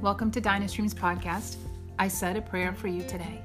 [0.00, 1.56] Welcome to Dynastreams Podcast.
[1.98, 3.42] I said a prayer for you today.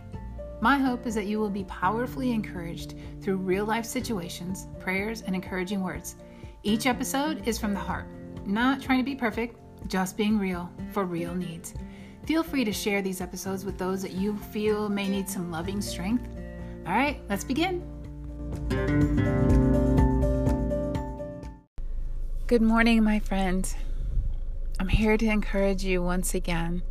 [0.62, 5.36] My hope is that you will be powerfully encouraged through real life situations, prayers, and
[5.36, 6.16] encouraging words.
[6.64, 8.06] Each episode is from the heart,
[8.46, 9.60] not trying to be perfect,
[9.90, 11.74] just being real for real needs.
[12.26, 15.82] Feel free to share these episodes with those that you feel may need some loving
[15.82, 16.26] strength.
[16.88, 17.84] All right, let's begin.
[22.48, 23.76] Good morning, my friend.
[24.80, 26.84] I'm here to encourage you once again.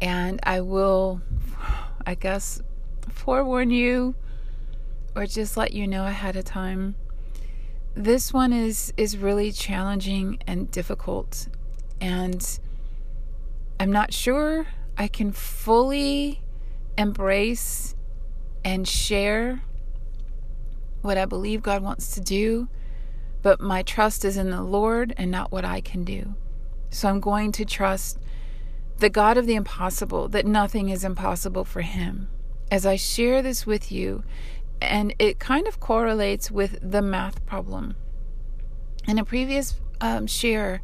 [0.00, 1.20] And I will,
[2.06, 2.62] I guess,
[3.08, 4.14] forewarn you
[5.14, 6.96] or just let you know ahead of time.
[7.94, 11.46] This one is is really challenging and difficult
[12.00, 12.58] and
[13.78, 16.42] I'm not sure I can fully
[16.96, 17.94] embrace
[18.64, 19.62] and share
[21.02, 22.68] what I believe God wants to do,
[23.42, 26.34] but my trust is in the Lord and not what I can do.
[26.94, 28.20] So I'm going to trust
[28.98, 32.28] the God of the impossible, that nothing is impossible for him.
[32.70, 34.22] As I share this with you,
[34.80, 37.96] and it kind of correlates with the math problem.
[39.08, 40.82] In a previous um, share,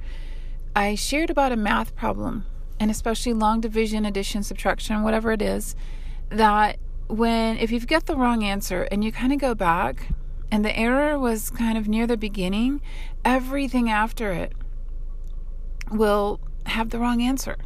[0.75, 2.45] I shared about a math problem,
[2.81, 5.77] and especially long division, addition, subtraction, whatever it is,
[6.29, 10.09] that when, if you get the wrong answer and you kind of go back,
[10.51, 12.81] and the error was kind of near the beginning,
[13.25, 14.55] everything after it
[15.91, 17.57] will have the wrong answer.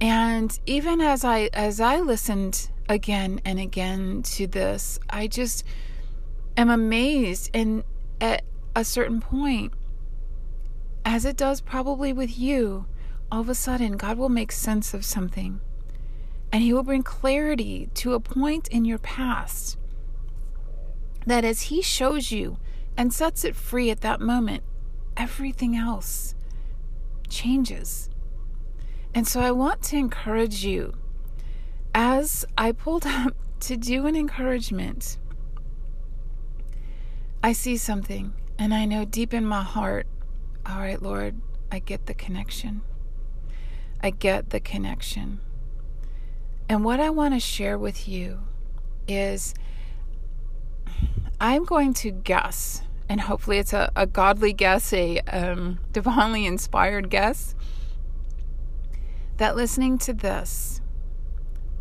[0.00, 5.64] And even as I as I listened again and again to this, I just
[6.56, 7.82] am amazed and
[8.20, 9.72] at a certain point
[11.04, 12.86] as it does probably with you,
[13.32, 15.60] all of a sudden God will make sense of something.
[16.52, 19.76] And he will bring clarity to a point in your past
[21.26, 22.58] that as he shows you
[22.96, 24.62] and sets it free at that moment,
[25.16, 26.34] everything else
[27.28, 28.08] changes.
[29.14, 30.94] And so I want to encourage you
[31.94, 35.18] as I pulled up to do an encouragement.
[37.42, 40.06] I see something, and I know deep in my heart,
[40.66, 41.40] all right, Lord,
[41.70, 42.82] I get the connection.
[44.00, 45.40] I get the connection.
[46.68, 48.40] And what I want to share with you
[49.06, 49.54] is
[51.40, 57.10] I'm going to guess and hopefully it's a, a godly guess, a um, divinely inspired
[57.10, 57.54] guess,
[59.38, 60.80] that listening to this,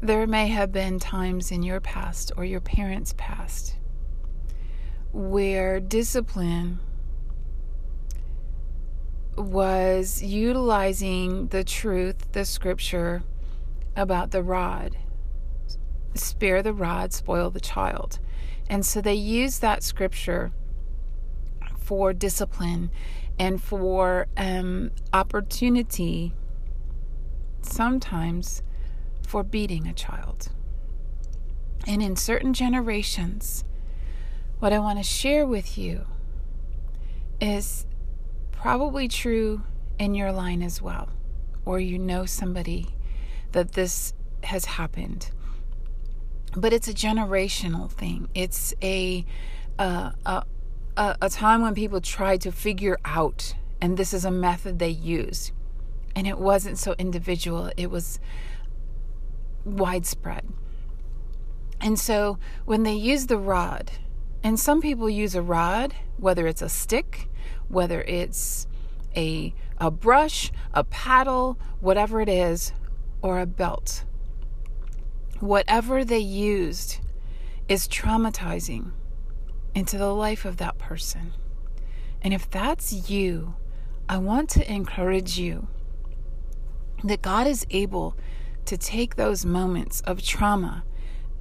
[0.01, 3.77] there may have been times in your past or your parents' past
[5.11, 6.79] where discipline
[9.35, 13.23] was utilizing the truth, the scripture
[13.95, 14.97] about the rod.
[16.13, 18.19] Spare the rod, spoil the child.
[18.69, 20.51] And so they used that scripture
[21.87, 22.91] for discipline
[23.39, 26.33] and for um, opportunity,
[27.61, 28.61] sometimes
[29.25, 30.49] for beating a child.
[31.87, 33.63] And in certain generations,
[34.59, 36.05] what I want to share with you
[37.39, 37.85] is
[38.51, 39.61] probably true
[39.97, 41.07] in your line as well,
[41.63, 42.87] or you know somebody
[43.53, 45.31] that this has happened.
[46.53, 48.27] But it's a generational thing.
[48.35, 49.25] It's a,
[49.79, 50.43] uh, a
[50.97, 54.89] a, a time when people tried to figure out, and this is a method they
[54.89, 55.51] use,
[56.15, 58.19] and it wasn't so individual, it was
[59.63, 60.45] widespread.
[61.79, 63.91] And so when they use the rod,
[64.43, 67.29] and some people use a rod, whether it's a stick,
[67.67, 68.67] whether it's
[69.15, 72.73] a, a brush, a paddle, whatever it is,
[73.21, 74.03] or a belt.
[75.39, 76.99] Whatever they used
[77.67, 78.91] is traumatizing
[79.75, 81.33] into the life of that person.
[82.21, 83.55] And if that's you,
[84.09, 85.67] I want to encourage you
[87.03, 88.15] that God is able
[88.65, 90.83] to take those moments of trauma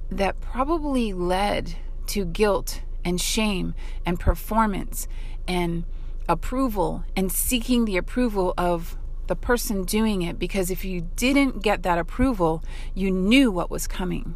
[0.09, 1.75] that probably led
[2.07, 3.73] to guilt and shame
[4.05, 5.07] and performance
[5.47, 5.85] and
[6.29, 8.97] approval and seeking the approval of
[9.27, 12.63] the person doing it because if you didn't get that approval,
[12.93, 14.35] you knew what was coming.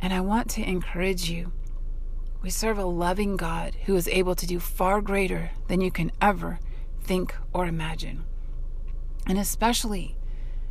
[0.00, 1.52] And I want to encourage you
[2.46, 6.12] we serve a loving God who is able to do far greater than you can
[6.22, 6.60] ever
[7.02, 8.22] think or imagine.
[9.26, 10.16] And especially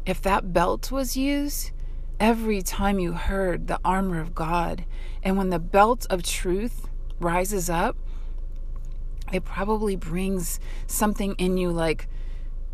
[0.06, 1.72] if that belt was used
[2.18, 4.86] every time you heard the armor of God,
[5.22, 6.88] and when the belt of truth
[7.20, 7.98] rises up,
[9.34, 12.08] it probably brings something in you like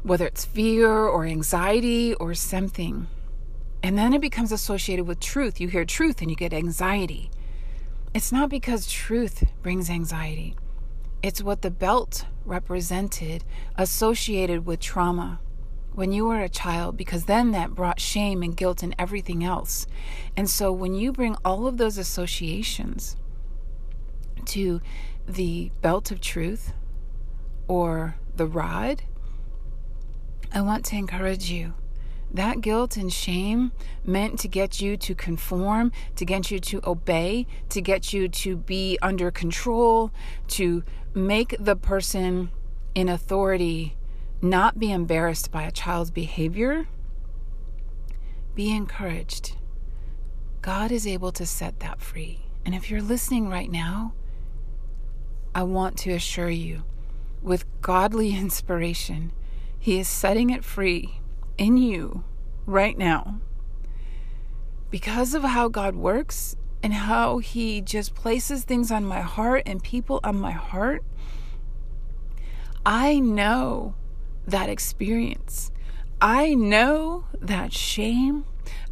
[0.03, 3.07] whether it's fear or anxiety or something.
[3.81, 5.59] And then it becomes associated with truth.
[5.59, 7.31] You hear truth and you get anxiety.
[8.13, 10.57] It's not because truth brings anxiety,
[11.23, 13.45] it's what the belt represented
[13.77, 15.39] associated with trauma
[15.93, 19.87] when you were a child because then that brought shame and guilt and everything else.
[20.35, 23.15] And so when you bring all of those associations
[24.45, 24.81] to
[25.25, 26.73] the belt of truth
[27.69, 29.03] or the rod,
[30.53, 31.75] I want to encourage you.
[32.33, 33.73] That guilt and shame
[34.05, 38.55] meant to get you to conform, to get you to obey, to get you to
[38.55, 40.11] be under control,
[40.49, 40.83] to
[41.13, 42.49] make the person
[42.95, 43.97] in authority
[44.41, 46.87] not be embarrassed by a child's behavior,
[48.55, 49.57] be encouraged.
[50.61, 52.45] God is able to set that free.
[52.65, 54.13] And if you're listening right now,
[55.53, 56.83] I want to assure you,
[57.41, 59.33] with godly inspiration,
[59.77, 61.20] He is setting it free
[61.57, 62.23] in you
[62.65, 63.39] right now.
[64.89, 69.83] Because of how God works and how He just places things on my heart and
[69.83, 71.03] people on my heart,
[72.85, 73.95] I know
[74.47, 75.71] that experience.
[76.19, 78.45] I know that shame.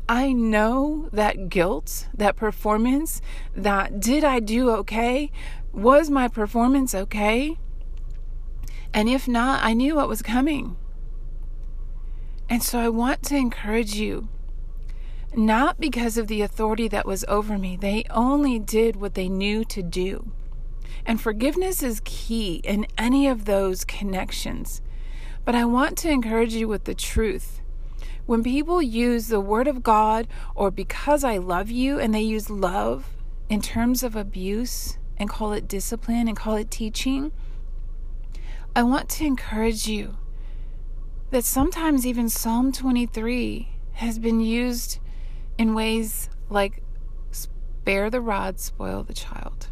[0.08, 3.22] I know that guilt, that performance,
[3.56, 5.32] that did I do okay?
[5.72, 7.58] Was my performance okay?
[8.92, 10.76] And if not, I knew what was coming.
[12.50, 14.28] And so I want to encourage you,
[15.36, 19.64] not because of the authority that was over me, they only did what they knew
[19.66, 20.32] to do.
[21.06, 24.82] And forgiveness is key in any of those connections.
[25.46, 27.62] But I want to encourage you with the truth.
[28.26, 32.50] When people use the word of God or because I love you and they use
[32.50, 33.10] love
[33.48, 37.32] in terms of abuse and call it discipline and call it teaching,
[38.76, 40.18] I want to encourage you
[41.32, 45.00] that sometimes even Psalm 23 has been used
[45.58, 46.82] in ways like
[47.32, 49.68] spare the rod, spoil the child.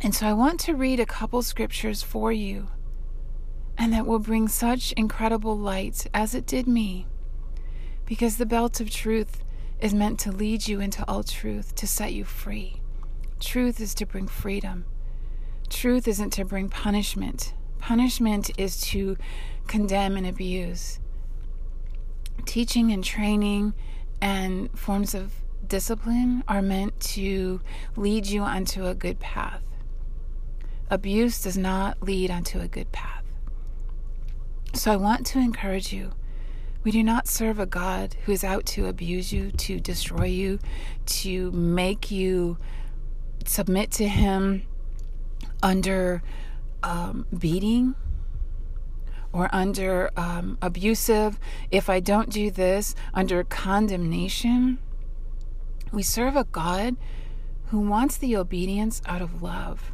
[0.00, 2.68] And so I want to read a couple scriptures for you
[3.80, 7.06] and that will bring such incredible light as it did me.
[8.04, 9.42] Because the belt of truth
[9.80, 12.82] is meant to lead you into all truth, to set you free.
[13.38, 14.84] Truth is to bring freedom.
[15.70, 17.54] Truth isn't to bring punishment.
[17.80, 19.16] Punishment is to
[19.66, 21.00] condemn and abuse.
[22.46, 23.74] Teaching and training
[24.20, 25.32] and forms of
[25.66, 27.60] discipline are meant to
[27.96, 29.62] lead you onto a good path.
[30.90, 33.22] Abuse does not lead onto a good path.
[34.74, 36.12] So I want to encourage you.
[36.82, 40.58] We do not serve a God who is out to abuse you, to destroy you,
[41.06, 42.56] to make you
[43.44, 44.62] submit to Him
[45.62, 46.22] under
[46.82, 47.94] um, beating
[49.32, 51.38] or under um, abusive,
[51.70, 54.78] if I don't do this, under condemnation.
[55.92, 56.96] We serve a God
[57.66, 59.92] who wants the obedience out of love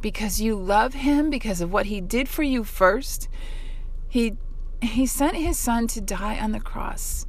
[0.00, 3.28] because you love Him because of what He did for you first
[4.12, 4.36] he,
[4.82, 7.26] he sent his son to die on the cross,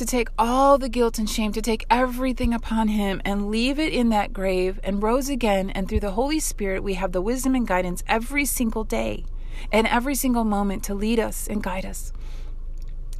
[0.00, 3.92] to take all the guilt and shame, to take everything upon him and leave it
[3.92, 5.68] in that grave and rose again.
[5.68, 9.26] And through the Holy Spirit, we have the wisdom and guidance every single day
[9.70, 12.14] and every single moment to lead us and guide us.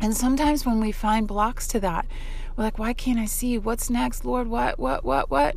[0.00, 2.06] And sometimes when we find blocks to that,
[2.56, 3.59] we're like, why can't I see?
[3.59, 4.49] What's next, Lord?
[4.49, 5.56] What, what, what, what?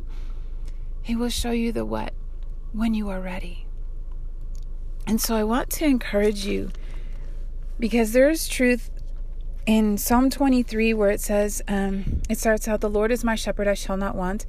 [1.00, 2.12] He will show you the what
[2.74, 3.66] when you are ready.
[5.06, 6.70] And so I want to encourage you
[7.78, 8.90] because there's truth
[9.66, 13.68] in Psalm 23 where it says, um, it starts out, The Lord is my shepherd,
[13.68, 14.46] I shall not want.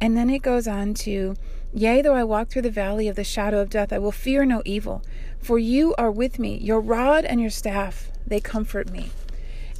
[0.00, 1.36] And then it goes on to,
[1.72, 4.44] Yea, though I walk through the valley of the shadow of death, I will fear
[4.44, 5.02] no evil,
[5.38, 6.58] for you are with me.
[6.58, 9.10] Your rod and your staff, they comfort me.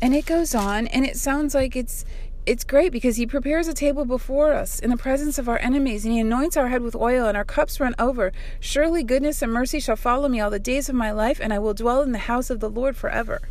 [0.00, 2.04] And it goes on, and it sounds like it's
[2.46, 6.06] it's great because he prepares a table before us in the presence of our enemies
[6.06, 9.52] and he anoints our head with oil and our cups run over surely goodness and
[9.52, 12.12] mercy shall follow me all the days of my life and i will dwell in
[12.12, 13.42] the house of the lord forever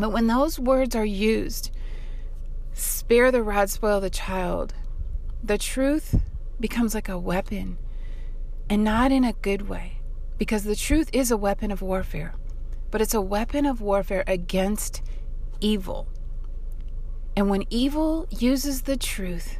[0.00, 1.70] but when those words are used
[2.72, 4.74] spare the rod spoil the child
[5.42, 6.20] the truth
[6.58, 7.78] becomes like a weapon
[8.68, 9.98] and not in a good way
[10.38, 12.34] because the truth is a weapon of warfare
[12.90, 15.02] but it's a weapon of warfare against
[15.60, 16.08] evil.
[17.36, 19.58] And when evil uses the truth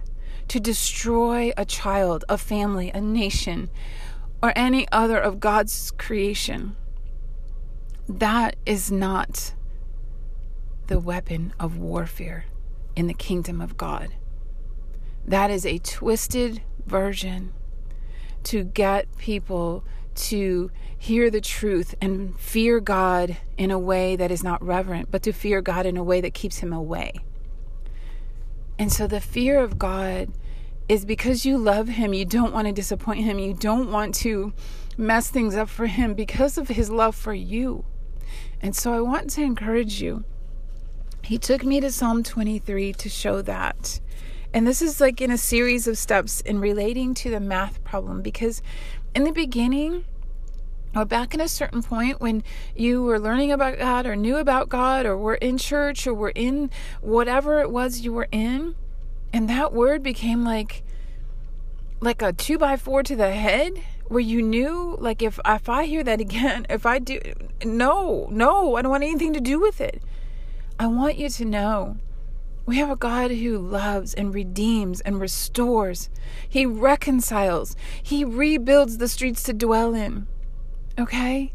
[0.49, 3.71] to destroy a child, a family, a nation,
[4.43, 6.77] or any other of God's creation,
[8.09, 9.55] that is not
[10.91, 12.47] the weapon of warfare
[12.97, 14.09] in the kingdom of God.
[15.25, 17.53] That is a twisted version
[18.43, 19.85] to get people
[20.17, 25.23] to hear the truth and fear God in a way that is not reverent, but
[25.23, 27.13] to fear God in a way that keeps him away.
[28.77, 30.33] And so the fear of God
[30.89, 34.53] is because you love Him, you don't want to disappoint Him, you don't want to
[34.99, 37.85] mess things up for Him because of His love for you.
[38.61, 40.25] And so I want to encourage you.
[41.31, 44.01] He took me to Psalm 23 to show that.
[44.53, 48.21] And this is like in a series of steps in relating to the math problem
[48.21, 48.63] because
[49.15, 50.05] in the beginning,
[50.93, 52.43] or back in a certain point when
[52.75, 56.33] you were learning about God or knew about God or were in church or were
[56.35, 56.69] in
[57.01, 58.75] whatever it was you were in,
[59.33, 60.83] and that word became like
[62.01, 65.85] like a two by four to the head where you knew like if if I
[65.85, 67.21] hear that again, if I do
[67.65, 70.03] no, no, I don't want anything to do with it.
[70.81, 71.99] I want you to know
[72.65, 76.09] we have a God who loves and redeems and restores.
[76.49, 77.77] He reconciles.
[78.03, 80.27] He rebuilds the streets to dwell in.
[80.99, 81.53] Okay?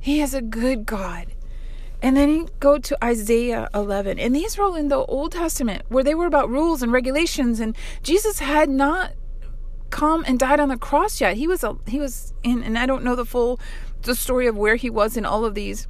[0.00, 1.34] He is a good God.
[2.02, 4.18] And then you go to Isaiah 11.
[4.18, 7.76] And these were in the Old Testament where they were about rules and regulations and
[8.02, 9.12] Jesus had not
[9.90, 11.36] come and died on the cross yet.
[11.36, 13.60] He was a, he was in and I don't know the full
[14.02, 15.86] the story of where he was in all of these.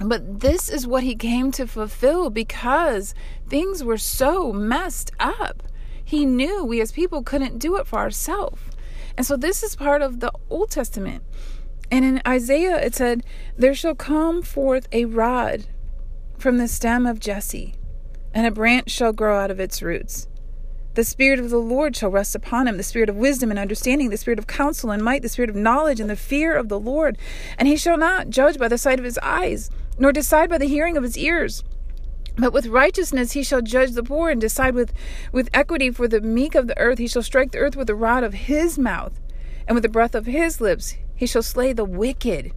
[0.00, 3.14] But this is what he came to fulfill because
[3.48, 5.62] things were so messed up.
[6.04, 8.60] He knew we as people couldn't do it for ourselves.
[9.16, 11.22] And so this is part of the Old Testament.
[11.90, 13.24] And in Isaiah it said,
[13.56, 15.66] There shall come forth a rod
[16.38, 17.74] from the stem of Jesse,
[18.34, 20.26] and a branch shall grow out of its roots.
[20.94, 24.10] The Spirit of the Lord shall rest upon him the Spirit of wisdom and understanding,
[24.10, 26.78] the Spirit of counsel and might, the Spirit of knowledge and the fear of the
[26.78, 27.16] Lord.
[27.56, 30.66] And he shall not judge by the sight of his eyes, nor decide by the
[30.66, 31.64] hearing of his ears.
[32.36, 34.92] But with righteousness he shall judge the poor and decide with,
[35.32, 36.98] with equity for the meek of the earth.
[36.98, 39.20] He shall strike the earth with the rod of his mouth,
[39.66, 42.52] and with the breath of his lips he shall slay the wicked.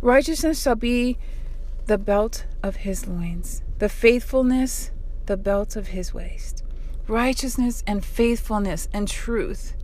[0.00, 1.18] Righteousness shall be
[1.86, 4.90] the belt of his loins, the faithfulness
[5.26, 6.64] the belt of his waist
[7.10, 9.74] righteousness and faithfulness and truth.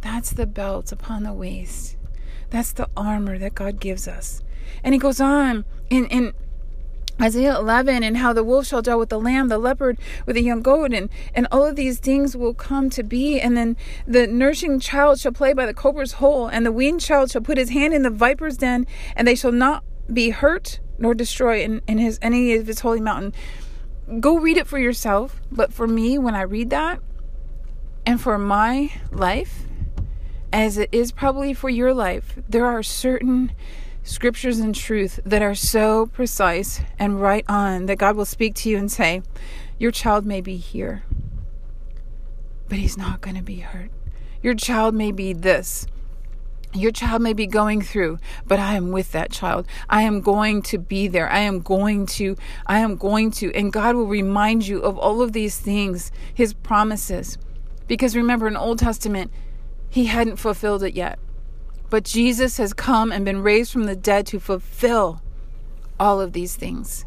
[0.00, 1.96] That's the belt upon the waist.
[2.48, 4.42] That's the armor that God gives us.
[4.82, 6.32] And he goes on in, in
[7.20, 10.42] Isaiah 11 and how the wolf shall dwell with the lamb, the leopard with the
[10.42, 13.38] young goat, and, and all of these things will come to be.
[13.40, 17.30] And then the nursing child shall play by the cobra's hole, and the weaned child
[17.30, 21.14] shall put his hand in the viper's den, and they shall not be hurt nor
[21.14, 23.32] destroy in, in his any of his holy mountain
[24.18, 25.40] go read it for yourself.
[25.52, 27.00] But for me, when I read that,
[28.04, 29.64] and for my life,
[30.52, 33.52] as it is probably for your life, there are certain
[34.10, 38.68] scriptures and truth that are so precise and right on that God will speak to
[38.68, 39.22] you and say,
[39.78, 41.04] Your child may be here,
[42.68, 43.90] but he's not going to be hurt.
[44.42, 45.86] Your child may be this,
[46.74, 49.66] your child may be going through but i am with that child.
[49.88, 51.28] I am going to be there.
[51.28, 52.36] I am going to
[52.66, 53.52] i am going to.
[53.54, 57.38] And god will remind you of all of these things his promises.
[57.86, 59.32] Because remember in old testament
[59.88, 61.18] he hadn't fulfilled it yet
[61.90, 65.20] but jesus has come and been raised from the dead to fulfill
[65.98, 67.04] all of these things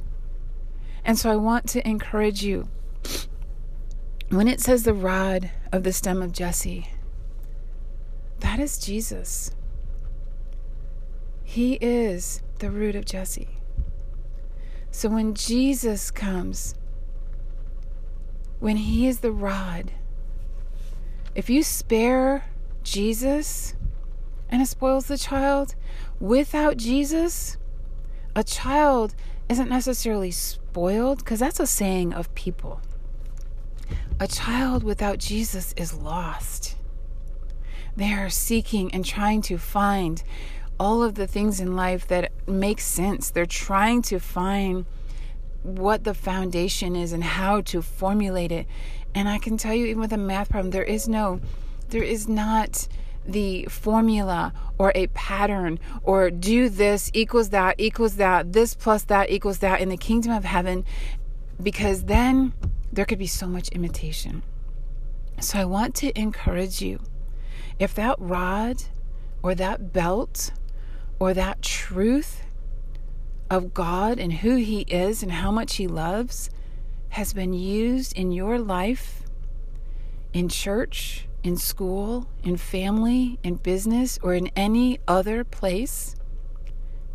[1.03, 2.67] and so i want to encourage you
[4.29, 6.87] when it says the rod of the stem of jesse
[8.43, 9.51] that is Jesus.
[11.45, 13.57] He is the root of Jesse.
[14.91, 16.75] So when Jesus comes,
[18.59, 19.93] when He is the rod,
[21.35, 22.45] if you spare
[22.83, 23.75] Jesus
[24.53, 25.73] and it spoils the child,
[26.19, 27.57] without Jesus,
[28.35, 29.15] a child
[29.49, 32.79] isn't necessarily spoiled because that's a saying of people.
[34.19, 36.75] A child without Jesus is lost.
[37.95, 40.21] They are seeking and trying to find
[40.79, 43.31] all of the things in life that make sense.
[43.31, 44.85] They're trying to find
[45.63, 48.67] what the foundation is and how to formulate it.
[49.15, 51.41] And I can tell you, even with a math problem, there is no,
[51.89, 52.87] there is not
[53.25, 59.29] the formula or a pattern or do this equals that equals that, this plus that
[59.29, 60.85] equals that in the kingdom of heaven,
[61.61, 62.53] because then
[62.91, 64.43] there could be so much imitation.
[65.39, 66.99] So I want to encourage you
[67.79, 68.83] if that rod
[69.41, 70.51] or that belt
[71.19, 72.43] or that truth
[73.49, 76.49] of God and who He is and how much He loves
[77.09, 79.23] has been used in your life,
[80.33, 86.15] in church, in school, in family, in business, or in any other place,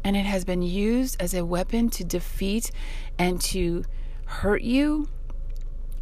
[0.04, 2.70] and it has been used as a weapon to defeat
[3.18, 3.84] and to
[4.26, 5.08] hurt you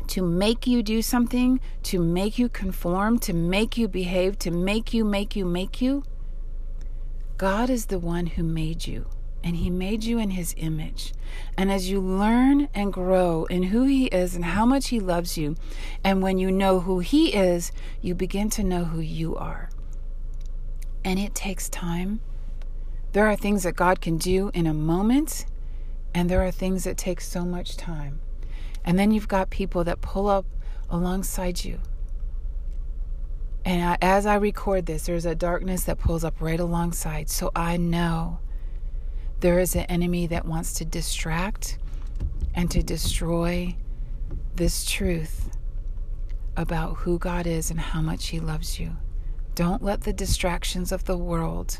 [0.08, 4.94] to make you do something, to make you conform, to make you behave, to make
[4.94, 6.04] you, make you, make you.
[7.36, 9.06] God is the one who made you,
[9.46, 11.14] and He made you in His image.
[11.56, 15.38] And as you learn and grow in who He is and how much He loves
[15.38, 15.54] you,
[16.02, 17.70] and when you know who He is,
[18.02, 19.70] you begin to know who you are.
[21.04, 22.20] And it takes time
[23.12, 25.46] There are things that God can do in a moment,
[26.12, 28.20] and there are things that take so much time.
[28.84, 30.44] And then you've got people that pull up
[30.90, 31.80] alongside you.
[33.64, 37.30] And as I record this, there's a darkness that pulls up right alongside.
[37.30, 38.40] So I know
[39.46, 41.78] there is an enemy that wants to distract
[42.56, 43.76] and to destroy
[44.56, 45.56] this truth
[46.56, 48.96] about who God is and how much He loves you.
[49.54, 51.78] Don't let the distractions of the world,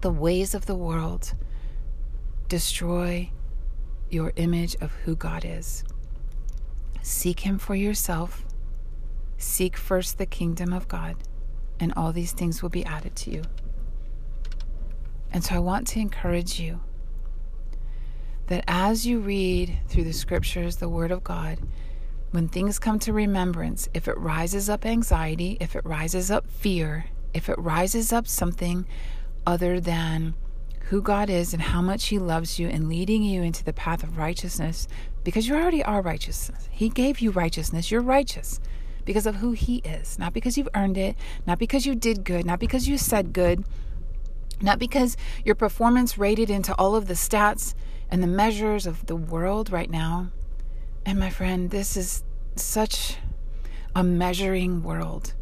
[0.00, 1.34] the ways of the world,
[2.48, 3.30] destroy
[4.08, 5.84] your image of who God is.
[7.02, 8.42] Seek Him for yourself.
[9.36, 11.16] Seek first the kingdom of God,
[11.78, 13.42] and all these things will be added to you.
[15.34, 16.80] And so I want to encourage you
[18.46, 21.58] that as you read through the scriptures, the Word of God,
[22.30, 27.06] when things come to remembrance, if it rises up anxiety, if it rises up fear,
[27.32, 28.86] if it rises up something
[29.44, 30.34] other than
[30.84, 34.04] who God is and how much He loves you and leading you into the path
[34.04, 34.86] of righteousness,
[35.24, 36.68] because you already are righteousness.
[36.70, 37.90] He gave you righteousness.
[37.90, 38.60] You're righteous
[39.04, 42.46] because of who He is, not because you've earned it, not because you did good,
[42.46, 43.64] not because you said good,
[44.60, 47.74] not because your performance rated into all of the stats
[48.10, 50.30] and the measures of the world right now.
[51.04, 52.24] And my friend, this is
[52.56, 53.16] such
[53.94, 55.34] a measuring world.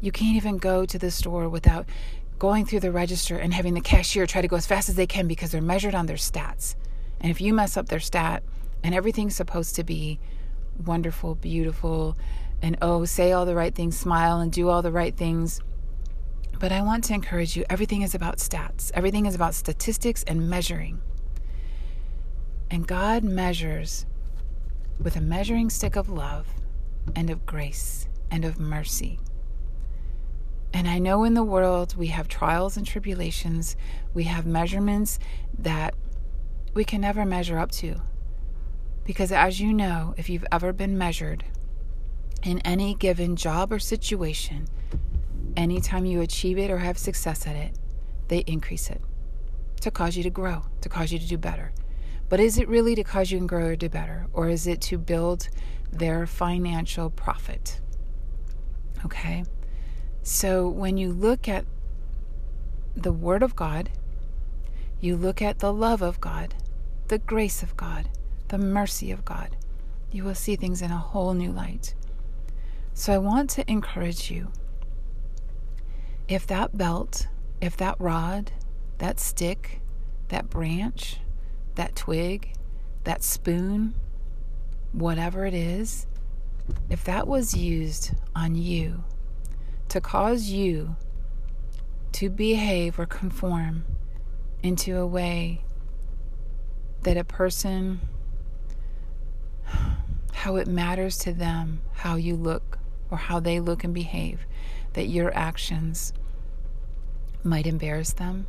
[0.00, 1.86] You can't even go to the store without
[2.38, 5.06] going through the register and having the cashier try to go as fast as they
[5.06, 6.74] can because they're measured on their stats.
[7.20, 8.42] And if you mess up their stat
[8.82, 10.18] and everything's supposed to be
[10.84, 12.16] wonderful, beautiful,
[12.60, 15.60] and oh, say all the right things, smile, and do all the right things.
[16.58, 20.48] But I want to encourage you everything is about stats, everything is about statistics and
[20.48, 21.00] measuring.
[22.70, 24.06] And God measures
[25.00, 26.46] with a measuring stick of love
[27.14, 29.20] and of grace and of mercy.
[30.72, 33.76] And I know in the world we have trials and tribulations,
[34.14, 35.18] we have measurements
[35.58, 35.94] that
[36.74, 38.00] we can never measure up to.
[39.04, 41.44] Because as you know, if you've ever been measured
[42.42, 44.66] in any given job or situation,
[45.56, 47.78] anytime you achieve it or have success at it,
[48.28, 49.00] they increase it
[49.80, 51.72] to cause you to grow, to cause you to do better.
[52.28, 54.26] But is it really to cause you to grow or do better?
[54.32, 55.48] Or is it to build
[55.92, 57.80] their financial profit?
[59.04, 59.44] Okay?
[60.22, 61.64] So when you look at
[62.96, 63.90] the Word of God,
[65.00, 66.54] you look at the love of God,
[67.08, 68.08] the grace of God,
[68.48, 69.56] the mercy of God,
[70.10, 71.94] you will see things in a whole new light.
[72.94, 74.50] So I want to encourage you
[76.28, 77.28] if that belt,
[77.60, 78.52] if that rod,
[78.98, 79.80] that stick,
[80.28, 81.18] that branch,
[81.76, 82.52] that twig,
[83.04, 83.94] that spoon,
[84.92, 86.06] whatever it is,
[86.90, 89.04] if that was used on you
[89.88, 90.96] to cause you
[92.12, 93.84] to behave or conform
[94.62, 95.62] into a way
[97.02, 98.00] that a person,
[100.32, 102.78] how it matters to them how you look
[103.10, 104.46] or how they look and behave,
[104.96, 106.12] that your actions
[107.44, 108.48] might embarrass them,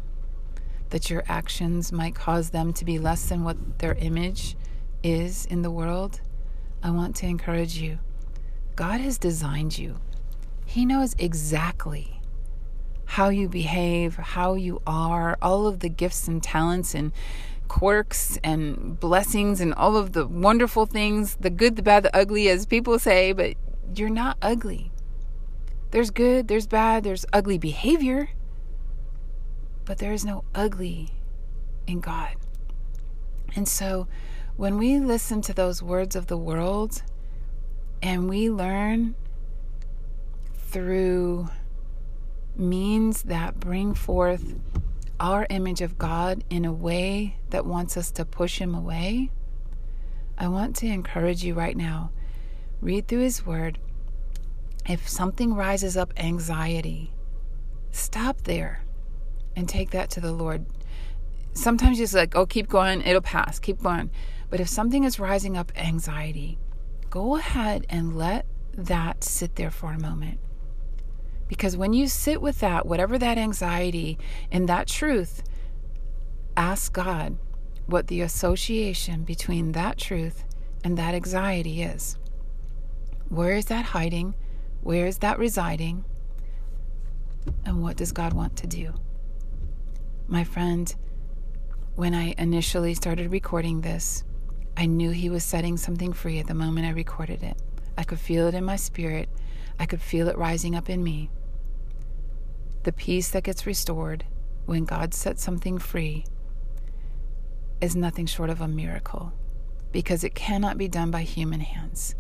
[0.89, 4.57] that your actions might cause them to be less than what their image
[5.03, 6.19] is in the world,
[6.81, 7.99] I want to encourage you.
[8.75, 9.99] God has designed you
[10.67, 12.19] he knows exactly
[13.05, 17.13] how you behave, how you are, all of the gifts and talents and
[17.69, 22.49] quirks and blessings and all of the wonderful things the good, the bad, the ugly,
[22.49, 23.55] as people say, but
[23.95, 24.91] you're not ugly.
[25.91, 28.29] There's good, there's bad, there's ugly behavior,
[29.85, 31.11] but there is no ugly
[31.87, 32.35] in God.
[33.55, 34.07] And so
[34.57, 37.01] when we listen to those words of the world
[38.01, 39.15] and we learn
[40.55, 41.49] through
[42.55, 44.55] means that bring forth
[45.19, 49.31] our image of God in a way that wants us to push Him away,
[50.37, 52.11] I want to encourage you right now.
[52.81, 53.79] Read through His Word.
[54.87, 57.13] If something rises up anxiety,
[57.91, 58.85] stop there
[59.55, 60.65] and take that to the Lord.
[61.53, 64.11] Sometimes it's like, oh, keep going, it'll pass, keep going.
[64.49, 66.57] But if something is rising up anxiety,
[67.09, 68.45] go ahead and let
[68.75, 70.39] that sit there for a moment.
[71.49, 74.17] Because when you sit with that, whatever that anxiety
[74.51, 75.43] and that truth,
[76.55, 77.37] ask God
[77.87, 80.45] what the association between that truth
[80.83, 82.17] and that anxiety is.
[83.29, 84.35] Where is that hiding?
[84.87, 86.05] Where is that residing?
[87.65, 88.93] And what does God want to do?
[90.29, 90.95] My friend,
[91.95, 94.23] when I initially started recording this,
[94.77, 97.61] I knew He was setting something free at the moment I recorded it.
[97.97, 99.27] I could feel it in my spirit.
[99.77, 101.31] I could feel it rising up in me
[102.83, 104.23] the peace that gets restored,
[104.65, 106.23] when God sets something free
[107.81, 109.33] is nothing short of a miracle
[109.91, 112.15] because it cannot be done by human hands.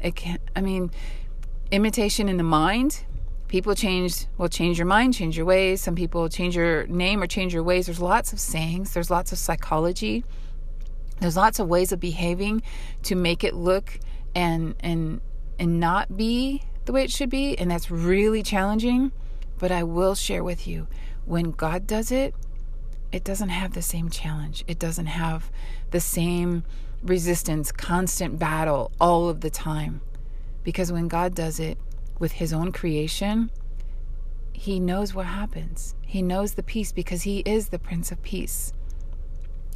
[0.00, 0.92] It can't, I mean,
[1.74, 3.04] imitation in the mind.
[3.48, 5.80] People change, will change your mind, change your ways.
[5.80, 7.86] Some people change your name or change your ways.
[7.86, 10.24] There's lots of sayings, there's lots of psychology,
[11.20, 12.62] there's lots of ways of behaving
[13.02, 13.98] to make it look
[14.34, 15.20] and and
[15.58, 19.10] and not be the way it should be, and that's really challenging.
[19.58, 20.86] But I will share with you
[21.24, 22.34] when God does it,
[23.10, 24.64] it doesn't have the same challenge.
[24.68, 25.50] It doesn't have
[25.90, 26.64] the same
[27.02, 30.02] resistance, constant battle all of the time.
[30.64, 31.78] Because when God does it
[32.18, 33.50] with His own creation,
[34.52, 35.94] He knows what happens.
[36.02, 38.72] He knows the peace because He is the Prince of Peace.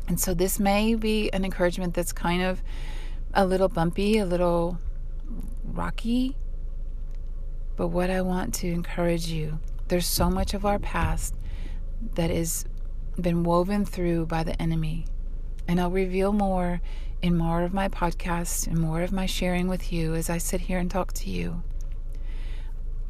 [0.09, 2.63] And so this may be an encouragement that's kind of
[3.35, 4.79] a little bumpy, a little
[5.65, 6.37] rocky.
[7.77, 11.35] But what I want to encourage you there's so much of our past
[12.15, 12.67] that has
[13.21, 15.07] been woven through by the enemy.
[15.67, 16.81] And I'll reveal more
[17.23, 20.63] in more of my podcasts and more of my sharing with you as I sit
[20.63, 21.63] here and talk to you.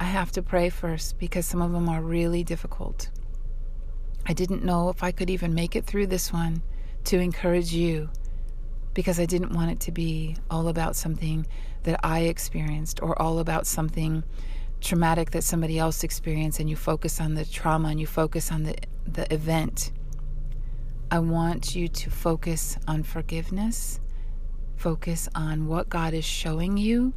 [0.00, 3.10] I have to pray first because some of them are really difficult.
[4.26, 6.62] I didn't know if I could even make it through this one
[7.04, 8.10] to encourage you
[8.94, 11.46] because I didn't want it to be all about something
[11.84, 14.24] that I experienced or all about something
[14.80, 18.64] traumatic that somebody else experienced and you focus on the trauma and you focus on
[18.64, 19.92] the, the event.
[21.10, 23.98] I want you to focus on forgiveness,
[24.76, 27.14] focus on what God is showing you,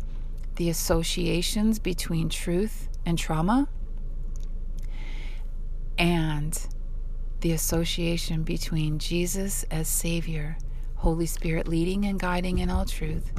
[0.56, 3.68] the associations between truth and trauma,
[5.98, 6.58] and
[7.42, 10.58] the association between Jesus as Savior,
[10.96, 13.34] Holy Spirit leading and guiding in all truth,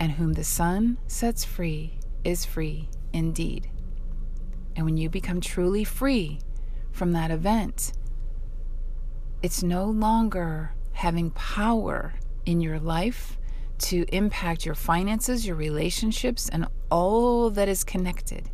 [0.00, 3.70] and whom the Son sets free is free indeed.
[4.74, 6.40] And when you become truly free
[6.90, 7.92] from that event,
[9.44, 12.14] it's no longer having power
[12.46, 13.36] in your life
[13.76, 18.48] to impact your finances, your relationships, and all that is connected.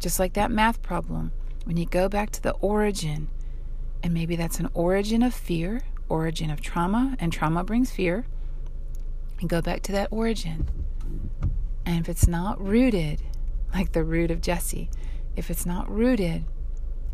[0.00, 1.30] Just like that math problem,
[1.62, 3.28] when you go back to the origin,
[4.02, 8.26] and maybe that's an origin of fear, origin of trauma, and trauma brings fear,
[9.38, 10.66] and go back to that origin.
[11.86, 13.22] And if it's not rooted
[13.72, 14.90] like the root of Jesse,
[15.36, 16.44] if it's not rooted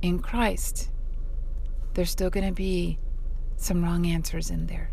[0.00, 0.88] in Christ,
[1.94, 2.98] there's still going to be
[3.57, 4.90] some wrong answers in there.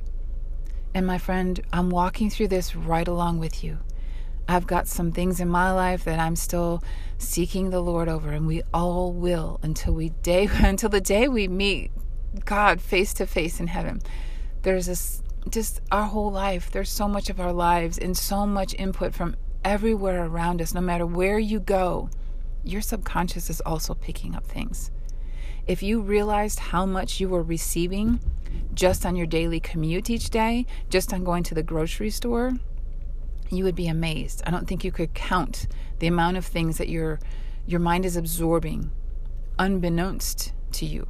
[0.94, 3.80] And my friend, I'm walking through this right along with you.
[4.48, 6.84] I've got some things in my life that I'm still
[7.18, 11.48] seeking the Lord over, and we all will until we day until the day we
[11.48, 11.92] meet
[12.46, 14.02] God face to face in heaven.
[14.64, 16.72] There's this just our whole life.
[16.72, 20.82] There's so much of our lives and so much input from everywhere around us, no
[20.82, 22.10] matter where you go,
[22.64, 24.92] your subconscious is also picking up things.
[25.72, 28.20] If you realized how much you were receiving
[28.74, 32.52] just on your daily commute each day, just on going to the grocery store,
[33.50, 34.44] you would be amazed.
[34.46, 35.68] I don't think you could count
[36.00, 37.22] the amount of things that your
[37.66, 38.92] your mind is absorbing
[39.58, 41.08] unbeknownst to you.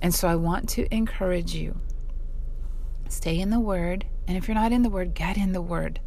[0.00, 1.78] And so I want to encourage you
[3.10, 6.00] stay in the word, and if you're not in the word, get in the word.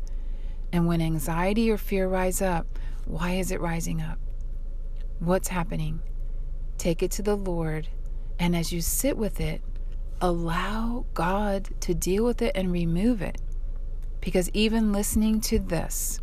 [0.74, 2.66] And when anxiety or fear rise up,
[3.06, 4.18] why is it rising up?
[5.20, 6.02] What's happening?
[6.78, 7.88] Take it to the Lord,
[8.40, 9.62] and as you sit with it,
[10.22, 13.42] allow God to deal with it and remove it.
[14.22, 16.20] Because even listening to this,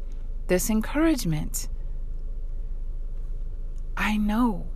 [0.46, 1.68] this encouragement,
[3.96, 4.66] I know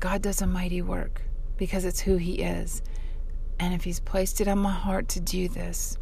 [0.00, 1.22] God does a mighty work
[1.56, 2.82] because it's who He is.
[3.58, 5.96] And if He's placed it on my heart to do this,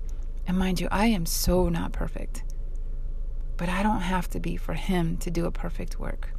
[0.47, 2.43] and mind you, I am so not perfect.
[3.57, 6.34] But I don't have to be for Him to do a perfect work.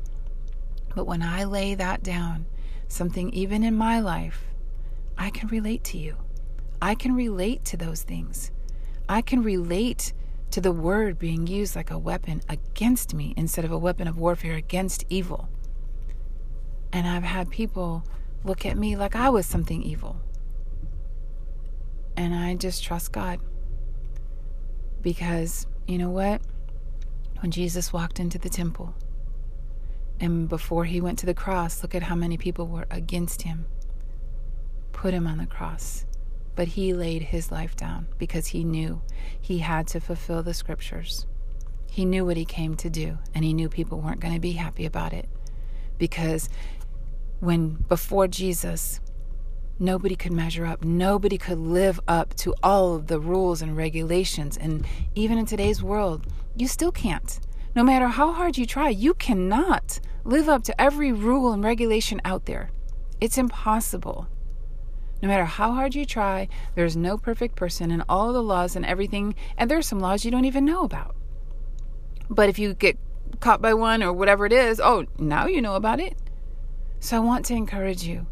[0.95, 2.45] But when I lay that down,
[2.88, 4.45] something even in my life,
[5.17, 6.15] I can relate to you.
[6.81, 8.51] I can relate to those things.
[9.08, 10.13] I can relate
[10.51, 14.17] to the word being used like a weapon against me instead of a weapon of
[14.17, 15.49] warfare against evil.
[16.91, 18.03] And I've had people
[18.43, 20.17] look at me like I was something evil.
[22.15, 23.39] And I just trust God.
[25.01, 26.41] Because, you know what?
[27.45, 28.95] when Jesus walked into the temple.
[30.19, 33.65] And before he went to the cross, look at how many people were against him.
[34.91, 36.06] Put him on the cross.
[36.56, 39.01] But he laid his life down because he knew
[39.39, 41.25] he had to fulfill the scriptures.
[41.91, 44.54] He knew what he came to do, and he knew people weren't going to be
[44.54, 45.28] happy about it.
[45.97, 46.49] Because
[47.39, 48.99] when before Jesus,
[49.80, 54.58] nobody could measure up, nobody could live up to all of the rules and regulations.
[54.58, 57.39] And even in today's world, you still can't.
[57.75, 62.21] No matter how hard you try, you cannot live up to every rule and regulation
[62.23, 62.71] out there.
[63.19, 64.27] It's impossible.
[65.21, 68.85] No matter how hard you try, there's no perfect person, and all the laws and
[68.85, 71.15] everything, and there's some laws you don't even know about.
[72.29, 72.97] But if you get
[73.41, 76.17] caught by one or whatever it is, oh, now you know about it.
[77.01, 78.25] So I want to encourage you.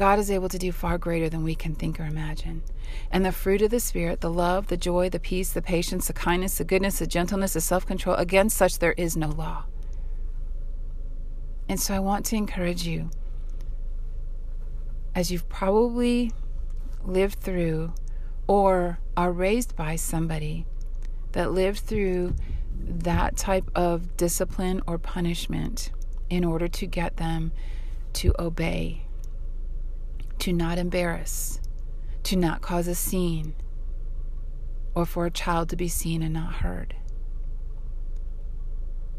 [0.00, 2.62] God is able to do far greater than we can think or imagine.
[3.10, 6.14] And the fruit of the Spirit, the love, the joy, the peace, the patience, the
[6.14, 9.64] kindness, the goodness, the gentleness, the self control, against such there is no law.
[11.68, 13.10] And so I want to encourage you,
[15.14, 16.32] as you've probably
[17.04, 17.92] lived through
[18.46, 20.64] or are raised by somebody
[21.32, 22.36] that lived through
[22.74, 25.92] that type of discipline or punishment
[26.30, 27.52] in order to get them
[28.14, 29.04] to obey,
[30.40, 31.60] to not embarrass,
[32.24, 33.54] to not cause a scene,
[34.94, 36.94] or for a child to be seen and not heard.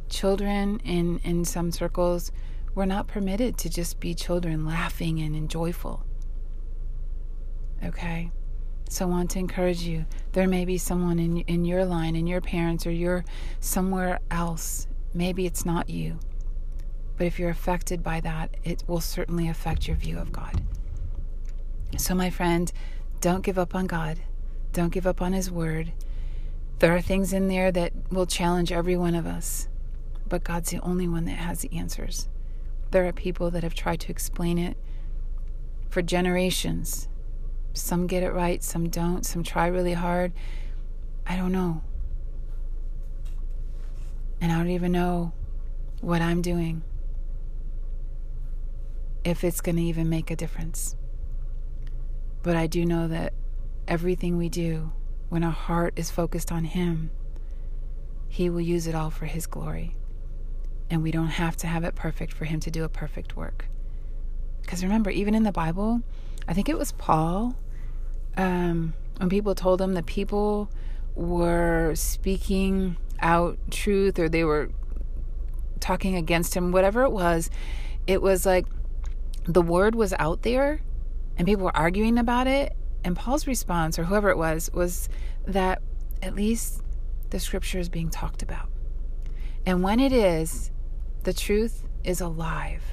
[0.10, 2.32] Children in, in some circles
[2.76, 6.06] were not permitted to just be children laughing and joyful.
[7.84, 8.32] Okay?
[8.90, 10.06] So I want to encourage you.
[10.34, 13.24] There may be someone in in your line, in your parents, or you're
[13.62, 14.86] somewhere else.
[15.14, 16.20] Maybe it's not you.
[17.18, 20.62] But if you're affected by that, it will certainly affect your view of God.
[21.98, 22.72] So, my friend,
[23.20, 24.20] don't give up on God.
[24.74, 25.92] Don't give up on His Word.
[26.80, 29.68] There are things in there that will challenge every one of us,
[30.28, 32.28] but God's the only one that has the answers.
[32.92, 34.78] There are people that have tried to explain it
[35.90, 37.08] for generations
[37.74, 40.34] some get it right, some don't, some try really hard.
[41.26, 41.82] I don't know.
[44.40, 45.34] And I don't even know
[46.02, 46.82] what I'm doing,
[49.24, 50.96] if it's going to even make a difference.
[52.44, 53.34] But I do know that
[53.88, 54.92] everything we do,
[55.30, 57.12] when our heart is focused on Him,
[58.28, 59.96] He will use it all for His glory.
[60.90, 63.66] And we don't have to have it perfect for Him to do a perfect work.
[64.62, 66.02] Because remember, even in the Bible,
[66.48, 67.56] I think it was Paul,
[68.38, 70.70] um, when people told him that people
[71.16, 74.70] were speaking out truth or they were
[75.80, 77.50] talking against him, whatever it was,
[78.08, 78.66] it was like
[79.46, 80.82] the word was out there
[81.42, 82.72] and people were arguing about it.
[83.04, 85.10] And Paul's response, or whoever it was, was
[85.48, 85.82] that
[86.22, 86.84] at least
[87.32, 88.70] the scripture is being talked about.
[89.66, 90.70] And when it is,
[91.24, 92.84] the truth is alive.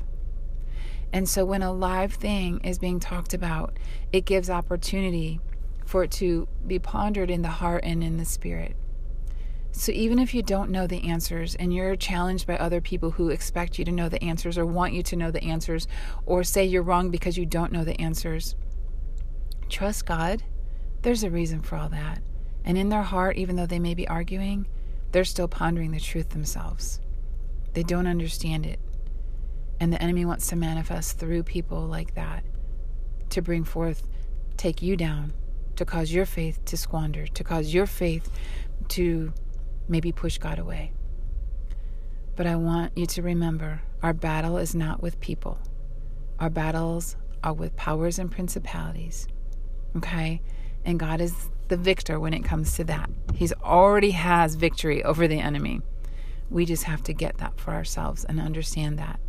[1.13, 3.79] And so when a live thing is being talked about,
[4.15, 5.41] it gives opportunity
[5.85, 8.77] for it to be pondered in the heart and in the spirit.
[9.73, 13.29] So even if you don't know the answers and you're challenged by other people who
[13.29, 15.87] expect you to know the answers or want you to know the answers
[16.27, 18.57] or say you're wrong because you don't know the answers,
[19.69, 20.43] trust God.
[21.03, 22.21] There's a reason for all that.
[22.65, 24.67] And in their heart, even though they may be arguing,
[25.13, 27.01] they're still pondering the truth themselves.
[27.75, 28.81] They don't understand it.
[29.81, 32.43] And the enemy wants to manifest through people like that
[33.31, 34.07] to bring forth,
[34.57, 35.33] take you down,
[35.77, 38.29] to cause your faith to squander, to cause your faith
[38.89, 39.33] to
[39.89, 40.93] maybe push God away.
[42.37, 45.59] But I want you to remember our battle is not with people,
[46.39, 49.27] our battles are with powers and principalities.
[49.97, 50.41] Okay?
[50.85, 53.11] And God is the victor when it comes to that.
[53.35, 55.81] He's already has victory over the enemy.
[56.51, 59.21] We just have to get that for ourselves and understand that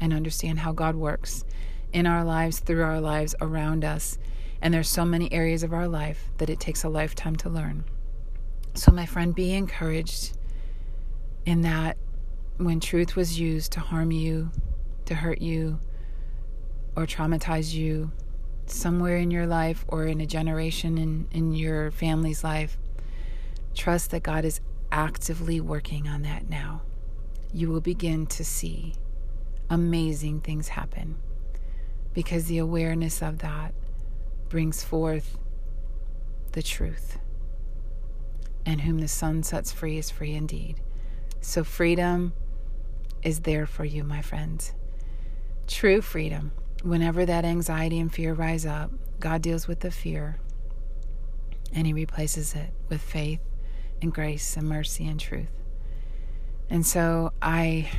[0.00, 1.44] and understand how God works
[1.92, 4.18] in our lives, through our lives, around us.
[4.60, 7.84] And there's so many areas of our life that it takes a lifetime to learn.
[8.76, 10.36] So, my friend, be encouraged
[11.46, 11.96] in that
[12.58, 14.50] when truth was used to harm you,
[15.06, 15.80] to hurt you,
[16.94, 18.12] or traumatize you
[18.66, 22.76] somewhere in your life or in a generation in, in your family's life,
[23.74, 24.60] trust that God is
[24.92, 26.82] actively working on that now.
[27.54, 28.94] You will begin to see
[29.70, 31.16] amazing things happen
[32.12, 33.72] because the awareness of that
[34.50, 35.38] brings forth
[36.52, 37.18] the truth.
[38.66, 40.82] And whom the Son sets free is free indeed.
[41.40, 42.34] So, freedom
[43.22, 44.74] is there for you, my friends.
[45.66, 46.52] True freedom.
[46.82, 50.38] Whenever that anxiety and fear rise up, God deals with the fear
[51.72, 53.40] and He replaces it with faith
[54.02, 55.48] and grace and mercy and truth.
[56.68, 57.90] And so I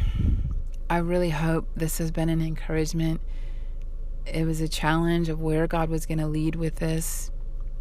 [0.90, 3.22] I really hope this has been an encouragement.
[4.26, 7.32] It was a challenge of where God was going to lead with this.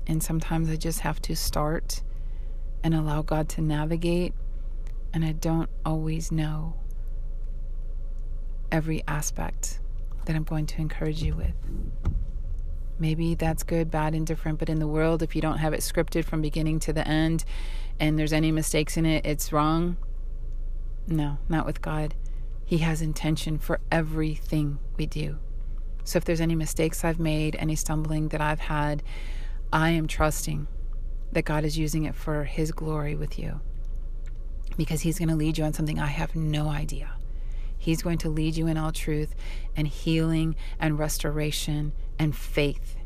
[0.06, 2.02] And sometimes I just have to start
[2.86, 4.32] and allow God to navigate.
[5.12, 6.76] And I don't always know
[8.70, 9.80] every aspect
[10.24, 11.54] that I'm going to encourage you with.
[13.00, 16.24] Maybe that's good, bad, indifferent, but in the world, if you don't have it scripted
[16.24, 17.44] from beginning to the end
[17.98, 19.96] and there's any mistakes in it, it's wrong.
[21.08, 22.14] No, not with God.
[22.64, 25.38] He has intention for everything we do.
[26.04, 29.02] So if there's any mistakes I've made, any stumbling that I've had,
[29.72, 30.68] I am trusting
[31.32, 33.60] that God is using it for His glory with you
[34.76, 37.12] because He's going to lead you on something I have no idea.
[37.78, 39.34] He's going to lead you in all truth
[39.76, 42.96] and healing and restoration and faith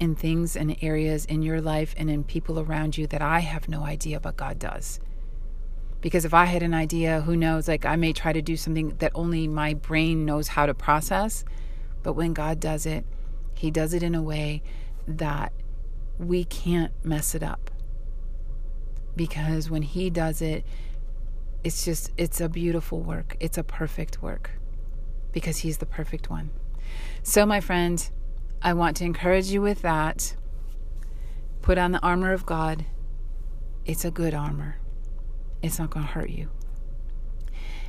[0.00, 3.68] in things and areas in your life and in people around you that I have
[3.68, 5.00] no idea, but God does.
[6.00, 8.94] Because if I had an idea, who knows, like I may try to do something
[8.98, 11.44] that only my brain knows how to process.
[12.04, 13.04] But when God does it,
[13.54, 14.62] He does it in a way
[15.08, 15.52] that
[16.18, 17.70] we can't mess it up.
[19.16, 20.64] Because when He does it,
[21.64, 23.36] it's just, it's a beautiful work.
[23.40, 24.50] It's a perfect work
[25.32, 26.50] because He's the perfect one.
[27.22, 28.08] So, my friend,
[28.62, 30.34] I want to encourage you with that.
[31.62, 32.84] Put on the armor of God.
[33.84, 34.76] It's a good armor,
[35.62, 36.50] it's not going to hurt you.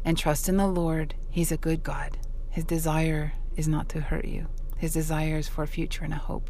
[0.06, 1.16] And trust in the Lord.
[1.30, 2.18] He's a good God.
[2.50, 6.18] His desire is not to hurt you, His desire is for a future and a
[6.18, 6.50] hope.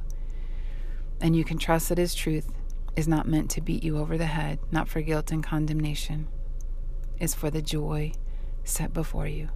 [1.22, 2.50] And you can trust that His truth
[2.96, 6.28] is not meant to beat you over the head, not for guilt and condemnation,
[7.20, 8.14] it's for the joy
[8.64, 9.50] set before you.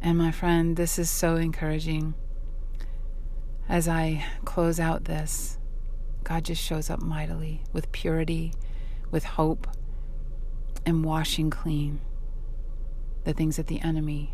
[0.00, 2.14] And my friend, this is so encouraging.
[3.68, 5.58] As I close out this,
[6.22, 8.52] God just shows up mightily with purity,
[9.10, 9.66] with hope,
[10.84, 12.00] and washing clean
[13.24, 14.32] the things that the enemy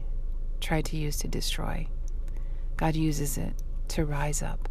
[0.61, 1.89] tried to use to destroy.
[2.77, 3.55] God uses it
[3.89, 4.69] to rise up.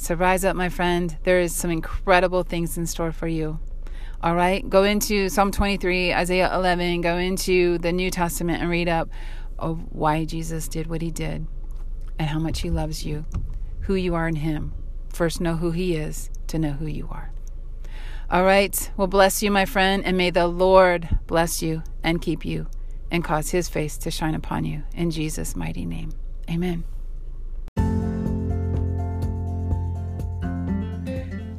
[0.00, 1.14] So rise up, my friend.
[1.24, 3.60] There is some incredible things in store for you.
[4.22, 8.88] All right, go into Psalm 23, Isaiah 11, go into the New Testament and read
[8.88, 9.10] up
[9.58, 11.46] of why Jesus did what he did
[12.18, 13.26] and how much he loves you,
[13.82, 14.72] who you are in him.
[15.10, 17.30] First, know who he is to know who you are.
[18.30, 22.46] All right, well, bless you, my friend, and may the Lord bless you and keep
[22.46, 22.68] you
[23.10, 24.82] and cause his face to shine upon you.
[24.94, 26.12] In Jesus' mighty name.
[26.48, 26.84] Amen.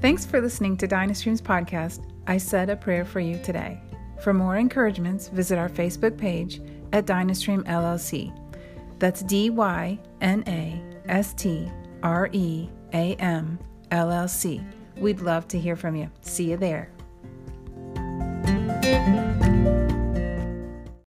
[0.02, 2.12] Thanks for listening to Dynastream's podcast.
[2.26, 3.80] I said a prayer for you today.
[4.20, 6.60] For more encouragements, visit our Facebook page
[6.92, 8.36] at Dynastream LLC.
[8.98, 13.60] That's D Y N A S T R E A M
[13.92, 14.60] L L C.
[14.98, 16.10] We'd love to hear from you.
[16.22, 16.90] See you there.